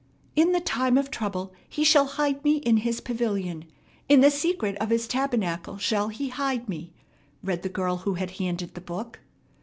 "'In 0.35 0.51
the 0.51 0.59
time 0.59 0.97
of 0.97 1.11
trouble 1.11 1.53
he 1.69 1.83
shall 1.83 2.07
hide 2.07 2.43
me 2.43 2.55
in 2.57 2.77
his 2.77 3.01
pavilion; 3.01 3.65
in 4.09 4.21
the 4.21 4.31
secret 4.31 4.75
of 4.77 4.89
his 4.89 5.07
tabernacle 5.07 5.77
shall 5.77 6.07
he 6.07 6.29
hide 6.29 6.67
me,'" 6.67 6.91
read 7.43 7.61
the 7.61 7.69
girl 7.69 7.97
who 7.97 8.15
had 8.15 8.31
handed 8.41 8.73
the 8.73 8.81
book. 8.81 9.19